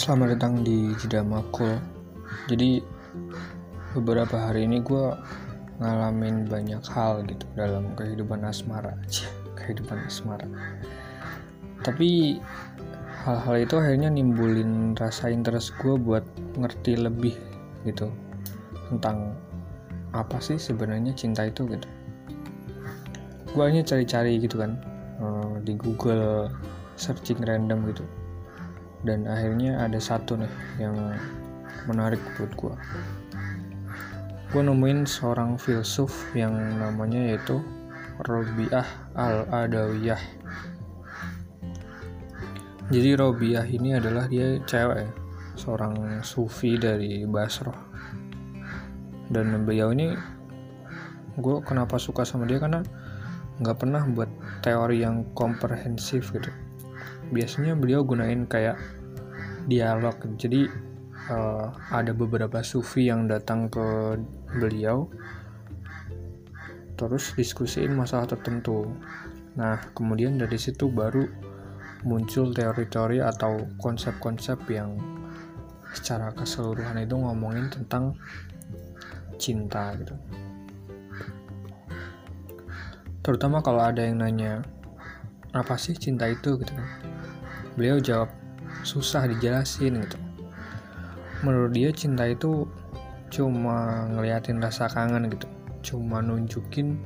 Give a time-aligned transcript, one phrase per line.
[0.00, 1.76] Selamat datang di Jeda Makul.
[2.48, 2.80] Jadi
[3.92, 5.12] beberapa hari ini gue
[5.76, 9.28] ngalamin banyak hal gitu dalam kehidupan asmara, Cih,
[9.60, 10.48] kehidupan asmara.
[11.84, 12.40] Tapi
[13.28, 16.24] hal-hal itu akhirnya nimbulin rasa interest gue buat
[16.56, 17.36] ngerti lebih
[17.84, 18.08] gitu
[18.88, 19.36] tentang
[20.16, 21.88] apa sih sebenarnya cinta itu gitu.
[23.52, 24.80] Gue hanya cari-cari gitu kan
[25.20, 26.48] eh, di Google
[26.96, 28.08] searching random gitu
[29.06, 30.96] dan akhirnya ada satu nih yang
[31.88, 32.74] menarik buat gue
[34.50, 36.50] gue nemuin seorang filsuf yang
[36.82, 37.62] namanya yaitu
[38.26, 40.18] Robiah al-Adawiyah.
[42.90, 45.10] Jadi Robiah ini adalah dia cewek ya,
[45.54, 45.94] seorang
[46.26, 47.78] sufi dari Basroh
[49.30, 50.18] dan beliau ini
[51.38, 52.58] gue kenapa suka sama dia?
[52.58, 52.82] Karena
[53.62, 54.28] nggak pernah buat
[54.66, 56.50] teori yang komprehensif gitu
[57.30, 58.76] biasanya beliau gunain kayak
[59.70, 60.18] dialog.
[60.36, 60.66] Jadi
[61.30, 64.18] uh, ada beberapa sufi yang datang ke
[64.58, 65.06] beliau
[66.98, 68.92] terus diskusiin masalah tertentu.
[69.56, 71.24] Nah kemudian dari situ baru
[72.04, 75.00] muncul teori-teori atau konsep-konsep yang
[75.96, 78.16] secara keseluruhan itu ngomongin tentang
[79.40, 80.12] cinta gitu.
[83.20, 84.64] Terutama kalau ada yang nanya
[85.56, 86.56] apa sih cinta itu?
[86.60, 87.19] gitu kan
[87.74, 88.30] beliau jawab
[88.82, 90.18] susah dijelasin gitu.
[91.44, 92.68] Menurut dia cinta itu
[93.30, 95.46] cuma ngeliatin rasa kangen gitu.
[95.80, 97.00] Cuma nunjukin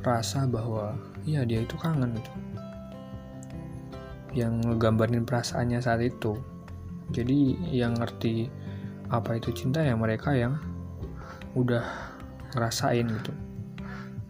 [0.00, 0.96] rasa bahwa
[1.28, 2.32] iya dia itu kangen gitu.
[4.34, 6.38] Yang ngegambarin perasaannya saat itu.
[7.10, 8.46] Jadi yang ngerti
[9.10, 10.58] apa itu cinta ya mereka yang
[11.58, 11.82] udah
[12.54, 13.34] ngerasain gitu.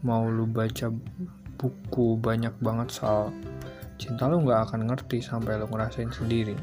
[0.00, 0.88] Mau lu baca
[1.60, 3.28] buku banyak banget soal
[4.00, 6.56] cinta lo nggak akan ngerti sampai lo ngerasain sendiri.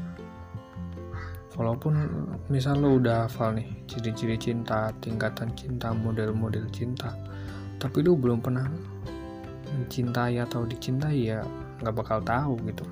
[1.54, 1.94] Walaupun
[2.50, 7.14] misal lo udah hafal nih ciri-ciri cinta tingkatan cinta model-model cinta
[7.78, 8.66] tapi lo belum pernah
[9.70, 11.46] mencintai atau dicintai ya
[11.78, 12.86] nggak bakal tahu gitu.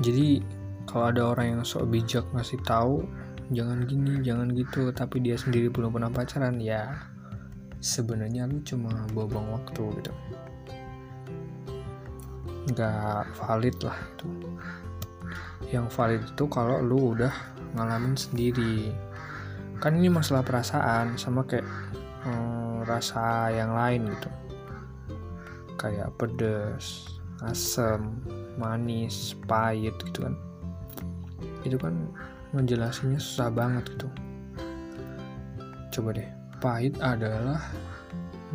[0.00, 0.40] Jadi
[0.88, 3.04] kalau ada orang yang sok bijak ngasih tahu
[3.52, 6.96] jangan gini jangan gitu tapi dia sendiri belum pernah pacaran ya
[7.84, 10.12] sebenarnya lu cuma buang waktu gitu
[12.70, 14.28] nggak valid lah itu.
[15.72, 17.32] Yang valid itu kalau lu udah
[17.76, 18.92] ngalamin sendiri.
[19.82, 21.66] Kan ini masalah perasaan sama kayak
[22.24, 24.30] hmm, rasa yang lain gitu.
[25.76, 28.24] Kayak pedes asam
[28.56, 30.34] manis pahit gitu kan.
[31.66, 32.08] Itu kan
[32.54, 34.08] menjelasinya susah banget gitu.
[35.92, 37.60] Coba deh pahit adalah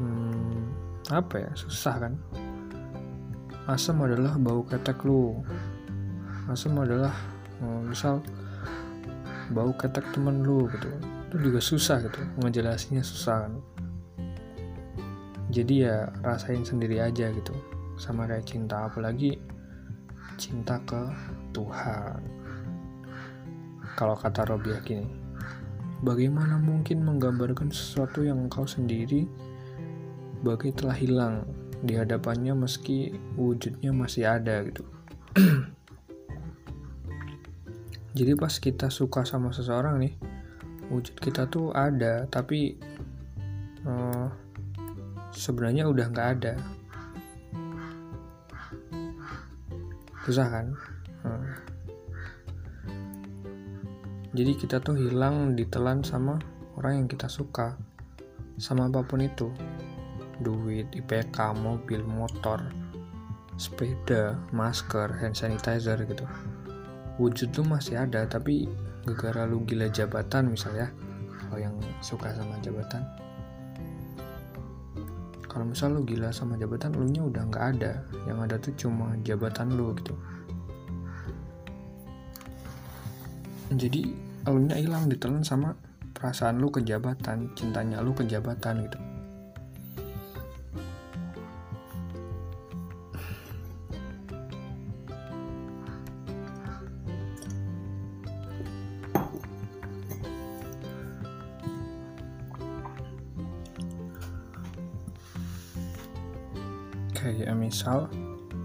[0.02, 0.66] hmm,
[1.14, 2.14] apa ya susah kan
[3.70, 5.46] asam adalah bau ketek lu.
[6.50, 7.14] Asam adalah
[7.62, 8.26] oh, misal
[9.54, 10.90] bau ketek temen lu gitu.
[11.30, 13.54] Itu juga susah gitu ngejelasinnya susah kan.
[15.54, 17.54] Jadi ya rasain sendiri aja gitu
[18.02, 18.90] sama kayak cinta.
[18.90, 19.38] Apalagi
[20.42, 21.02] cinta ke
[21.54, 22.20] Tuhan.
[23.94, 25.30] Kalau kata Robiah gini
[26.00, 29.28] bagaimana mungkin menggambarkan sesuatu yang engkau sendiri
[30.40, 31.44] bagai telah hilang
[31.80, 34.84] di hadapannya meski wujudnya masih ada gitu.
[38.18, 40.14] Jadi pas kita suka sama seseorang nih
[40.90, 42.74] wujud kita tuh ada tapi
[43.86, 44.28] uh,
[45.32, 46.54] sebenarnya udah nggak ada.
[50.26, 50.68] Susah kan?
[51.24, 51.52] Uh.
[54.30, 56.40] jadi kita tuh hilang ditelan sama
[56.80, 57.76] orang yang kita suka
[58.56, 59.52] sama apa pun itu
[60.40, 62.64] duit, IPK, mobil, motor,
[63.60, 66.24] sepeda, masker, hand sanitizer gitu.
[67.20, 68.72] Wujud tuh masih ada, tapi
[69.04, 70.88] gara-gara lu gila jabatan misalnya,
[71.44, 73.04] kalau yang suka sama jabatan.
[75.50, 78.06] Kalau misal lu gila sama jabatan, lu nya udah nggak ada.
[78.30, 80.14] Yang ada tuh cuma jabatan lu gitu.
[83.74, 84.14] Jadi,
[84.46, 85.74] lu nya hilang ditelan sama
[86.14, 89.09] perasaan lu ke jabatan, cintanya lu ke jabatan gitu.
[107.20, 108.08] Kayak misal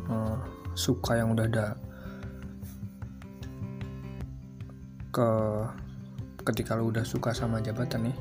[0.07, 0.39] uh,
[0.79, 1.69] suka yang udah ada.
[5.11, 5.29] Ke
[6.47, 8.17] ketika lu udah suka sama jabatan nih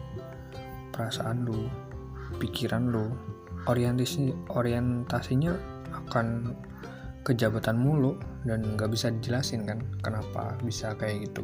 [0.93, 1.67] perasaan lu
[2.37, 3.11] pikiran lu
[3.65, 5.53] orientasi orientasinya
[5.91, 6.53] akan
[7.23, 11.43] kejabatan mulu dan nggak bisa dijelasin kan kenapa bisa kayak gitu.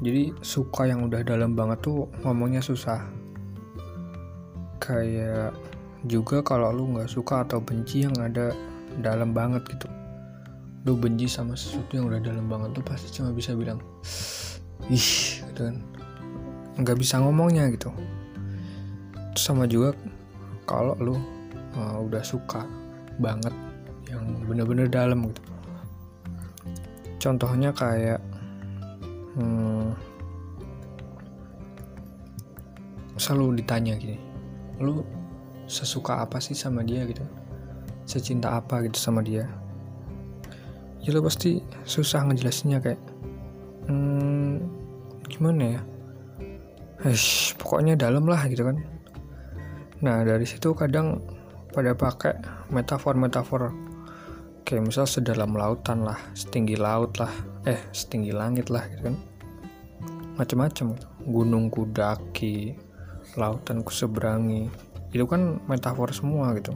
[0.00, 3.19] Jadi suka yang udah dalam banget tuh ngomongnya susah
[4.90, 5.54] kayak
[6.10, 8.50] juga kalau lu nggak suka atau benci yang ada
[8.98, 9.86] dalam banget gitu.
[10.88, 13.78] Lu benci sama sesuatu yang udah dalam banget tuh pasti cuma bisa bilang
[14.90, 15.76] ih gitu kan.
[16.80, 17.92] Nggak bisa ngomongnya gitu.
[19.38, 19.94] Sama juga
[20.66, 21.14] kalau lu
[21.78, 22.66] uh, udah suka
[23.22, 23.52] banget
[24.10, 25.42] yang bener-bener dalam gitu.
[27.20, 28.24] Contohnya kayak
[29.36, 29.92] hmm,
[33.20, 34.29] selalu ditanya gini
[34.80, 35.04] lu
[35.70, 37.22] sesuka apa sih sama dia gitu?
[38.08, 39.46] Secinta apa gitu sama dia?
[41.00, 43.00] Ya lo pasti susah ngejelasinnya kayak
[43.88, 44.54] hmm,
[45.28, 45.80] gimana ya?
[47.08, 48.76] Eish, pokoknya dalam lah gitu kan.
[50.04, 51.20] Nah dari situ kadang
[51.72, 52.36] pada pakai
[52.68, 53.72] metafor-metafor.
[54.66, 57.32] Kayak misal sedalam lautan lah setinggi laut lah
[57.64, 59.16] eh setinggi langit lah gitu kan.
[60.36, 62.76] Macam-macam gunung kudaki
[63.38, 64.70] lautan kuseberangi
[65.10, 66.74] itu kan metafor semua gitu.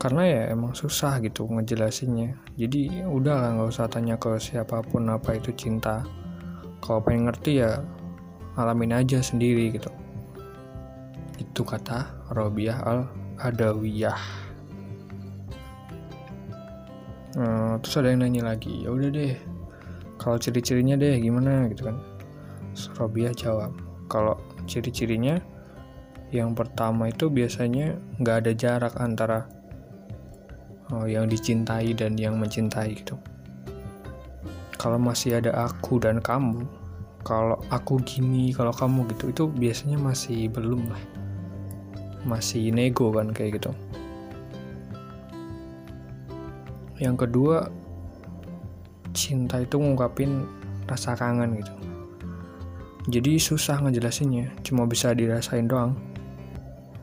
[0.00, 2.34] Karena ya emang susah gitu ngejelasinnya.
[2.58, 6.02] Jadi udah lah nggak usah tanya ke siapa pun apa itu cinta.
[6.82, 7.84] Kalau pengen ngerti ya
[8.58, 9.92] alamin aja sendiri gitu.
[11.38, 13.06] Itu kata Robiah al
[13.42, 14.20] Adawiyah
[17.32, 19.34] nah, terus ada yang nanya lagi ya udah deh
[20.20, 21.66] kalau ciri-cirinya deh gimana?
[21.66, 21.98] Gitu kan.
[22.94, 23.74] Robiah jawab
[24.12, 24.36] kalau
[24.68, 25.40] ciri-cirinya
[26.28, 29.48] yang pertama itu biasanya nggak ada jarak antara
[30.92, 33.16] oh, yang dicintai dan yang mencintai gitu.
[34.76, 36.68] Kalau masih ada aku dan kamu
[37.22, 41.02] kalau aku gini kalau kamu gitu itu biasanya masih belum lah.
[42.28, 43.72] Masih nego kan kayak gitu.
[47.00, 47.56] Yang kedua
[49.12, 50.48] cinta itu ngungkapin
[50.88, 51.81] rasa kangen gitu
[53.08, 55.98] jadi susah ngejelasinnya cuma bisa dirasain doang.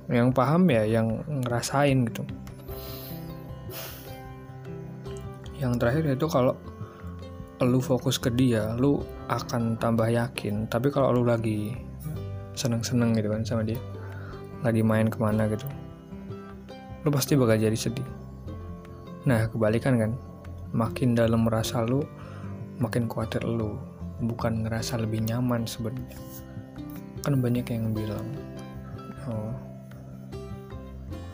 [0.09, 2.23] Yang paham ya yang ngerasain gitu.
[5.59, 6.55] Yang terakhir itu kalau
[7.59, 10.71] lu fokus ke dia lu akan tambah yakin.
[10.71, 11.75] Tapi kalau lu lagi
[12.55, 13.79] seneng-seneng gitu kan sama dia
[14.59, 15.63] lagi main ke mana gitu
[17.07, 18.03] lu pasti bakal jadi sedih.
[19.23, 20.11] Nah kebalikan kan
[20.75, 22.03] makin dalam merasa lu
[22.79, 23.79] makin khawatir lu
[24.23, 26.19] bukan ngerasa lebih nyaman sebenarnya.
[27.23, 28.27] Kan banyak yang bilang
[29.27, 29.53] oh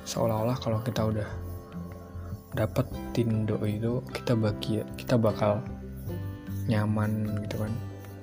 [0.05, 1.29] seolah-olah kalau kita udah
[2.55, 5.61] dapet tindo itu kita bahagia kita bakal
[6.69, 7.73] nyaman gitu kan.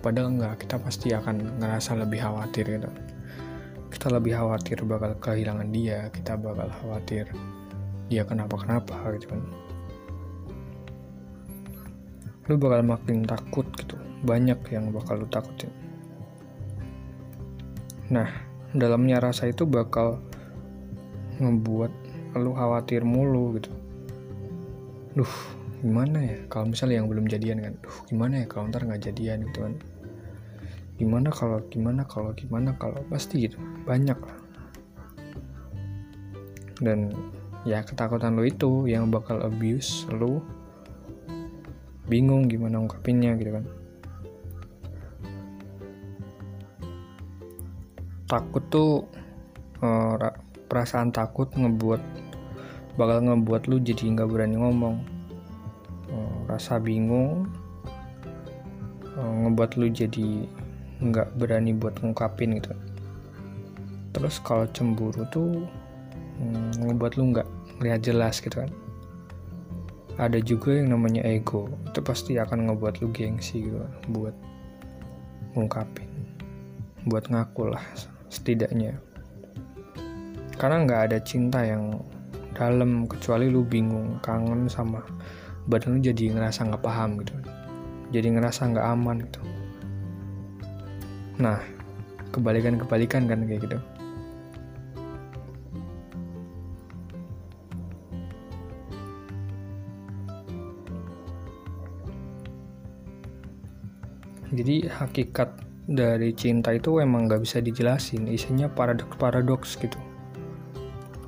[0.02, 2.90] Padahal enggak kita pasti akan ngerasa lebih khawatir gitu.
[3.92, 7.30] Kita lebih khawatir bakal kehilangan dia kita bakal khawatir
[8.12, 9.40] dia kenapa-kenapa gitu kan
[12.52, 13.96] lu bakal makin takut gitu.
[14.28, 15.72] Banyak yang bakal lu takutin.
[18.12, 18.28] Nah
[18.76, 20.20] dalamnya rasa itu bakal
[21.40, 21.92] ngebuat
[22.36, 23.72] lu khawatir mulu gitu.
[25.16, 25.34] Duh
[25.80, 26.38] gimana ya?
[26.52, 29.74] Kalau misalnya yang belum jadian kan duh gimana ya kalau ntar nggak jadian gitu kan?
[31.00, 33.00] Gimana kalau gimana kalau gimana kalau?
[33.08, 33.56] Pasti gitu.
[33.88, 34.38] Banyak lah.
[36.84, 37.16] Dan
[37.64, 40.44] ya ketakutan lo itu yang bakal abuse lo
[42.12, 43.64] bingung gimana ungkapinnya gitu kan.
[48.28, 48.92] Takut tuh
[49.80, 50.20] uh,
[50.68, 52.00] perasaan takut ngebuat
[53.00, 55.00] bakal ngebuat lu jadi nggak berani ngomong.
[56.12, 57.48] Uh, rasa bingung
[59.16, 60.44] uh, ngebuat lu jadi
[61.00, 62.76] nggak berani buat ngungkapin gitu.
[64.12, 65.64] Terus kalau cemburu tuh
[66.36, 67.48] um, ngebuat lu nggak
[67.80, 68.81] lihat jelas gitu kan
[70.20, 71.68] ada juga yang namanya ego.
[71.88, 73.80] Itu pasti akan ngebuat lu gengsi gitu
[74.12, 74.34] buat
[75.52, 76.08] ngungkapin
[77.08, 77.82] buat ngaku lah
[78.30, 78.94] setidaknya.
[80.54, 81.98] Karena nggak ada cinta yang
[82.54, 85.02] dalam kecuali lu bingung kangen sama
[85.66, 87.34] badan lu jadi ngerasa nggak paham gitu.
[88.12, 89.40] Jadi ngerasa nggak aman gitu.
[91.42, 91.58] Nah
[92.30, 93.78] kebalikan kebalikan kan kayak gitu
[104.62, 105.58] jadi hakikat
[105.90, 108.30] dari cinta itu emang nggak bisa dijelasin.
[108.30, 109.98] Isinya paradoks paradoks gitu.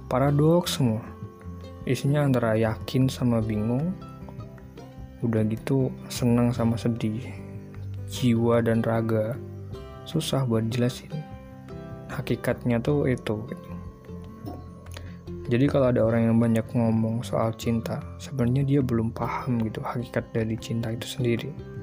[0.07, 1.03] Paradoks semua.
[1.83, 3.91] Isinya antara yakin sama bingung
[5.27, 7.27] udah gitu senang sama sedih
[8.07, 9.35] jiwa dan raga.
[10.07, 11.11] Susah buat jelasin
[12.15, 13.43] hakikatnya tuh itu.
[15.51, 20.23] Jadi kalau ada orang yang banyak ngomong soal cinta sebenarnya dia belum paham gitu hakikat
[20.31, 21.74] dari cinta itu sendiri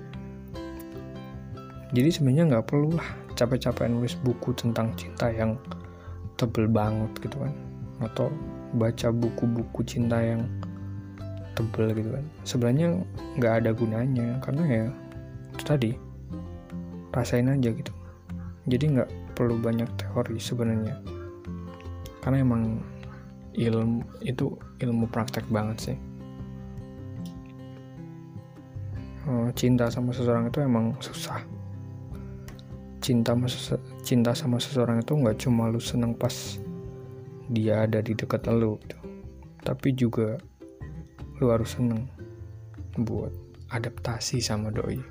[1.91, 5.59] jadi sebenarnya nggak perlu lah capek-capek nulis buku tentang cinta yang
[6.39, 7.53] tebel banget gitu kan.
[7.99, 8.31] Atau
[8.79, 10.47] baca buku-buku cinta yang
[11.51, 12.25] tebel gitu kan.
[12.47, 12.87] Sebenarnya
[13.35, 14.85] nggak ada gunanya karena ya
[15.51, 15.91] itu tadi
[17.11, 17.91] rasain aja gitu.
[18.71, 20.95] Jadi nggak perlu banyak teori sebenarnya.
[22.23, 22.79] Karena emang
[23.51, 25.97] ilmu itu ilmu praktek banget sih.
[29.27, 31.60] Oh, cinta sama seseorang itu emang susah
[33.01, 33.49] cinta sama
[34.05, 36.61] cinta sama seseorang itu nggak cuma lu seneng pas
[37.49, 38.97] dia ada di dekat lu gitu.
[39.65, 40.37] tapi juga
[41.41, 42.05] lu harus seneng
[43.01, 43.33] buat
[43.73, 45.01] adaptasi sama doi.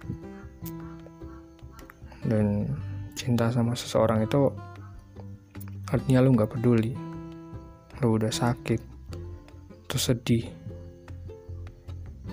[2.23, 2.70] Dan
[3.18, 4.52] cinta sama seseorang itu
[5.90, 6.94] artinya lu nggak peduli.
[8.04, 8.80] Lu udah sakit
[9.90, 10.47] terus sedih.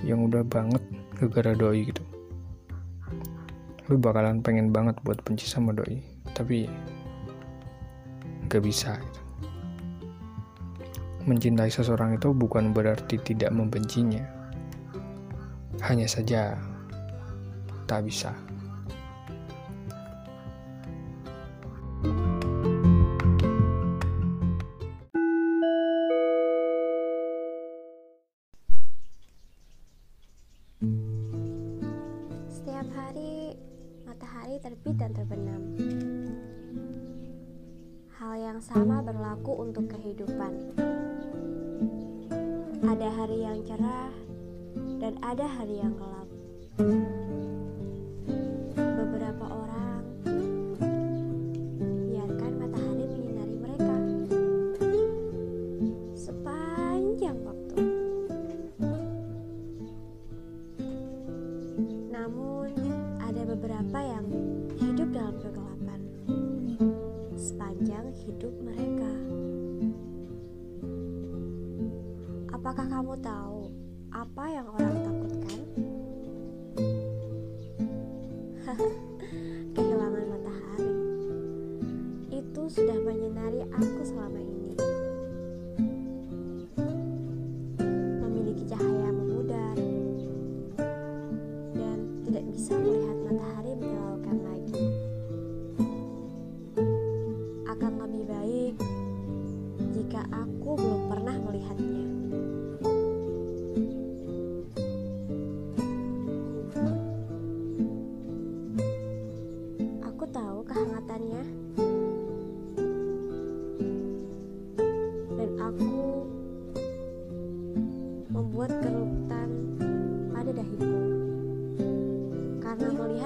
[0.06, 0.84] Yang udah banget
[1.18, 2.07] gara-gara doi gitu
[3.88, 6.04] lu bakalan pengen banget buat benci sama doi
[6.36, 6.68] tapi
[8.48, 9.22] gak bisa gitu.
[11.28, 14.24] mencintai seseorang itu bukan berarti tidak membencinya
[15.84, 16.56] hanya saja
[17.88, 18.36] tak bisa
[39.28, 40.56] berlaku untuk kehidupan.
[42.80, 44.16] Ada hari yang cerah
[45.04, 47.27] dan ada hari yang gelap.
[72.68, 73.72] Apakah kamu tahu
[74.12, 75.60] apa yang orang takutkan?
[79.72, 80.92] Kehilangan matahari.
[82.28, 84.57] Itu sudah menyinari aku selama ini.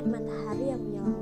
[0.06, 1.21] Matahari yang menyala.